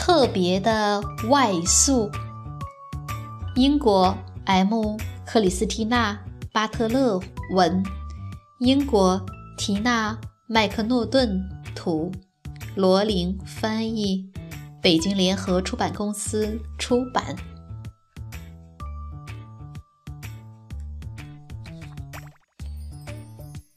[0.00, 0.98] 特别的
[1.28, 2.10] 外宿。
[3.54, 4.96] 英国 M.
[5.26, 6.14] 克里斯蒂娜·
[6.50, 7.20] 巴特勒
[7.52, 7.84] 文，
[8.60, 9.20] 英国
[9.58, 10.14] 缇娜·
[10.46, 12.10] 麦克诺顿图，
[12.74, 14.26] 罗琳翻译，
[14.80, 17.36] 北京联合出版公司出版。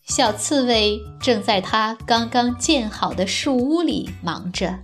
[0.05, 4.79] 小刺猬正在它刚刚建好的树屋里忙着。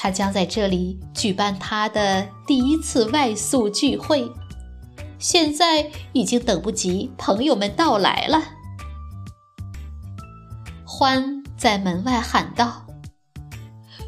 [0.00, 4.30] 他将在这里举办他的第一次外宿聚会，
[5.18, 8.40] 现在已经等不及朋友们到来了。
[10.84, 12.86] 欢在门外喊道：“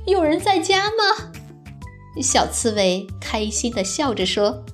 [0.06, 1.32] 有人在家吗？”
[2.22, 4.64] 小刺猬开心地笑着说：“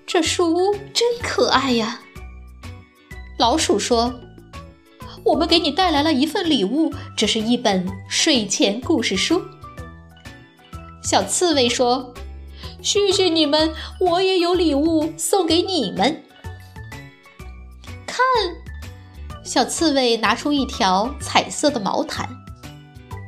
[0.08, 2.00] 这树屋真可爱呀。”
[3.38, 4.12] 老鼠说。
[5.24, 9.42] 我们给你带来了一份礼物，这是一本睡前故事书。
[11.04, 12.14] 小刺猬说
[12.82, 16.24] ：“谢谢你们，我也有礼物送给你们。”
[18.06, 18.18] 看，
[19.44, 22.28] 小刺猬拿出一条彩色的毛毯，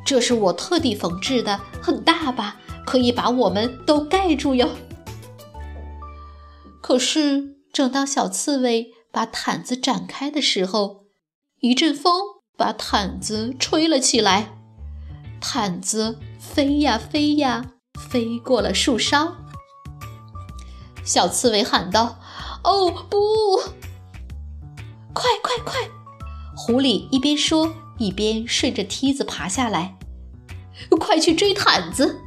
[0.05, 2.57] 这是我特地缝制的，很大吧？
[2.85, 4.69] 可以把我们都盖住哟。
[6.81, 11.02] 可是，正当小刺猬把毯子展开的时候，
[11.63, 12.13] 一阵风
[12.57, 14.57] 把毯子吹了起来，
[15.39, 17.63] 毯子飞呀飞呀，
[17.97, 19.37] 飞过了树梢。
[21.05, 22.19] 小刺猬喊道
[22.65, 23.17] ：“哦不！
[25.13, 25.89] 快快快！”
[26.53, 29.97] 狐狸一边说，一边顺着梯子爬下来。
[30.99, 32.19] “快去追毯子！”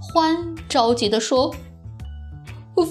[0.00, 1.52] 欢着急地说：“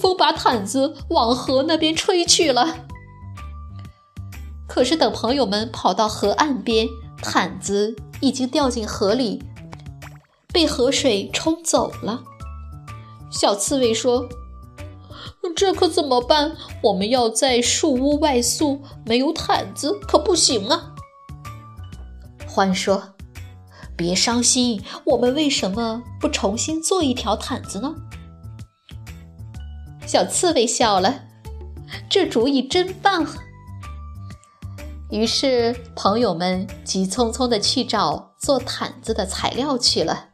[0.02, 2.88] 风把毯子往河那边吹去了。”
[4.80, 6.88] 可是，等朋友们跑到河岸边，
[7.22, 9.44] 毯子已经掉进河里，
[10.54, 12.24] 被河水冲走了。
[13.30, 14.30] 小刺猬说
[15.54, 16.56] ：“这可怎么办？
[16.82, 20.94] 我们要在树屋外宿，没有毯子可不行啊。”
[22.48, 23.16] 獾说
[23.98, 27.94] ：“别伤心，我们为什么不重新做一条毯子呢？”
[30.08, 31.24] 小刺猬笑了
[32.10, 33.28] ：“这主意真棒。”
[35.10, 40.28] 于是，朋友们急匆匆地去找做毯子的材料去了。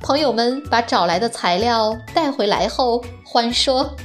[0.00, 3.96] 朋友们把找来的材料带回来后，欢说：“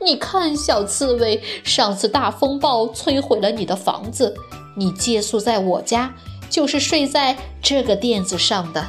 [0.00, 4.34] 你看，小刺猬，上次大风暴摧毁了你的房子，
[4.74, 6.14] 你借宿在我家，
[6.48, 8.86] 就是睡在这个垫子上的。”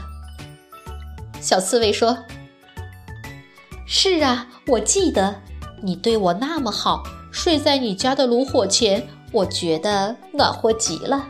[1.41, 2.17] 小刺猬说
[3.85, 5.35] ：“是啊，我记得
[5.83, 11.27] 你对我那么好。”睡在你家的炉火前，我觉得暖和极了。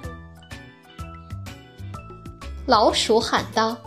[2.66, 3.78] 老鼠喊道：“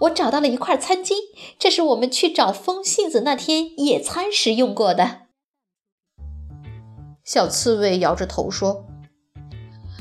[0.00, 1.14] 我找到了一块餐巾，
[1.58, 5.22] 这是我们去找风信子那天野餐时用过的。”
[7.24, 8.84] 小刺猬摇着头说：“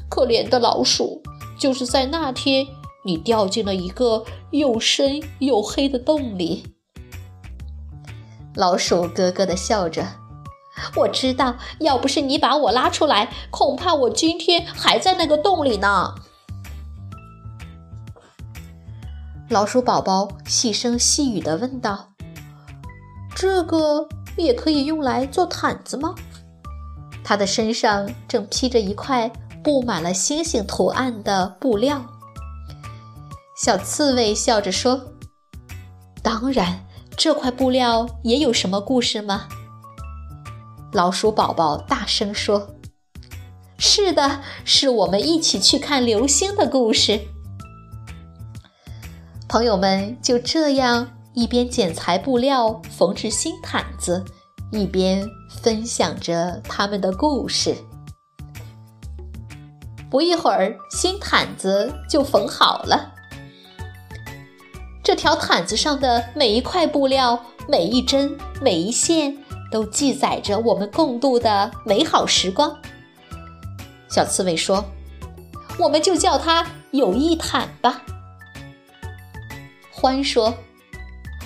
[0.10, 1.22] 可怜的老鼠，
[1.60, 2.66] 就是在那天，
[3.06, 6.75] 你掉进了一个又深又黑的洞里。”
[8.56, 10.06] 老鼠咯咯地笑着。
[10.96, 16.16] 我知道，要不是你把我拉出来，恐怕我今天还在那个洞里呢。
[19.50, 22.10] 老鼠宝宝细声细语地问道
[23.36, 26.14] ：“这个也可以用来做毯子吗？”
[27.26, 29.31] 他的身上正披着一块
[29.64, 32.06] 布满了星星图案的布料。
[33.58, 35.14] 小刺猬笑着说
[36.24, 36.86] ：“当然，
[37.18, 39.48] 这块布料也有什么故事吗？”
[40.92, 42.76] 老鼠宝宝大声说
[43.78, 47.20] ：“是的，是我们一起去看流星的故事。
[49.48, 54.26] 朋友们就这样一边剪裁布料、缝制新毯子，
[54.72, 55.28] 一边
[55.62, 57.76] 分享着他们的故事。
[60.10, 63.14] 不一会儿，新毯子就缝好了。
[65.04, 69.38] 这条毯子上的每一块布料、每一针、每一线，
[69.71, 72.75] 都记载着我们共度的美好时光。
[74.07, 74.83] 小刺猬说
[75.77, 78.01] ：“我们就叫它友谊毯吧。”
[79.92, 80.54] 欢说：“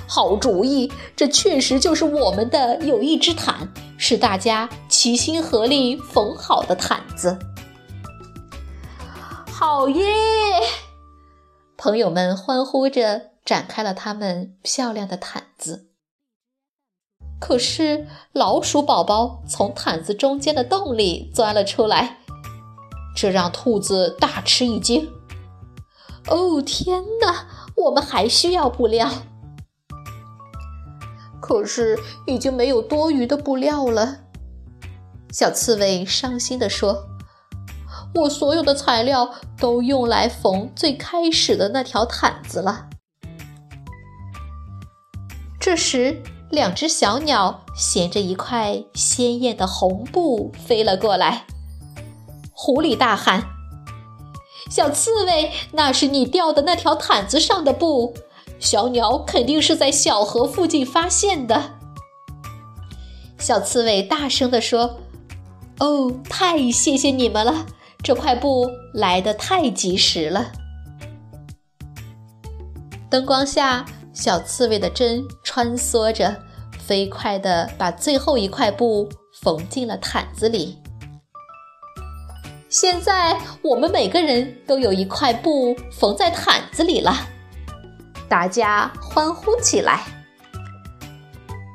[0.08, 3.68] 好主意，这确实就是我们的友谊之毯，
[3.98, 7.38] 是大家齐心合力缝好的毯子。”
[9.52, 10.06] 好耶！
[11.78, 15.90] 朋友们欢呼着展开了他们漂亮的毯子。
[17.46, 22.20] 可是老鼠宝宝从毯子中间的洞里钻了出来，
[23.18, 25.12] 这让兔子大吃一惊。
[26.30, 27.46] 哦，天哪！
[27.76, 29.10] 我们还需要布料，
[31.42, 34.20] 可是已经没有多余的布料了。
[35.30, 37.10] 小刺猬伤心地说
[38.16, 42.88] ：“我所有的材料都用来缝最开始的那条毯子了。”
[45.60, 51.48] 这时，两只小鸟衔着一块鲜艳的红布飞了过来。
[52.52, 53.44] 狐狸大喊。
[54.70, 58.14] 小刺猬，那是你掉的那条毯子上的布。
[58.60, 61.72] 小鸟肯定是在小河附近发现的。
[63.40, 65.00] 小刺猬大声地说
[65.82, 67.66] ：“哦，太谢谢你们了！
[68.04, 70.52] 这块布来得太及时了。”
[73.10, 76.36] 灯光下，小刺猬的针穿梭着，
[76.80, 79.10] 飞快地把最后一块布
[79.42, 80.78] 缝进了毯子里。
[82.70, 87.28] 现在我们每个人都有一块布缝在毯子里了，
[88.30, 90.04] 大家欢呼起来。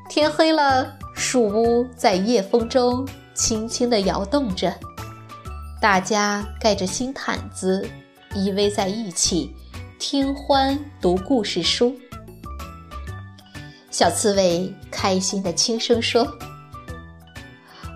[0.08, 4.74] 天黑了，树屋在夜风中轻轻地摇动着，
[5.80, 7.88] 大家盖着新毯子，
[8.34, 9.54] 依偎在一起，
[9.98, 11.94] 听欢读故事书。
[13.98, 16.24] 小刺猬开心的轻声说：“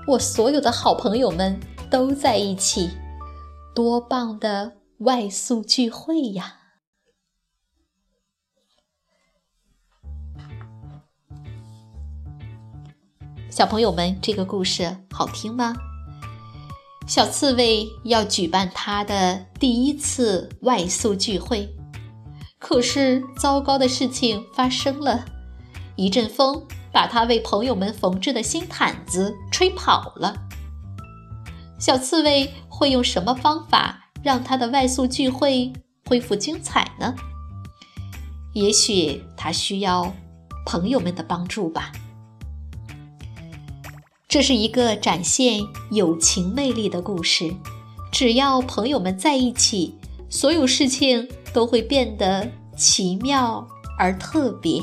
[0.08, 2.90] 我所有的好朋友们。”都在一起，
[3.72, 6.56] 多棒的外宿聚会呀！
[13.48, 15.72] 小朋友们，这个故事好听吗？
[17.06, 21.72] 小刺猬要举办它的第一次外宿聚会，
[22.58, 25.26] 可是糟糕的事情发生了，
[26.02, 26.60] 一阵风
[26.90, 30.34] 把它为朋友们缝制的新毯子吹跑了。
[31.78, 35.72] 小刺猬会用什么方法让他的外宿聚会
[36.08, 37.14] 恢复精彩呢？
[38.52, 40.12] 也许他需要
[40.66, 41.92] 朋友们的帮助吧。
[44.28, 45.60] 这是一个展现
[45.92, 47.54] 友情魅力的故事。
[48.10, 49.94] 只要朋友们在一起，
[50.28, 53.64] 所有事情都会变得奇妙
[53.98, 54.82] 而特别。